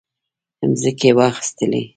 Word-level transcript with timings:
مځکې 0.69 1.09
واخیستلې. 1.17 1.83